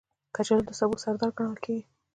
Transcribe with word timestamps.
کچالو 0.35 0.65
د 0.67 0.71
سبو 0.79 0.95
سردار 1.03 1.29
ګڼل 1.37 1.57
کېږي 1.65 1.83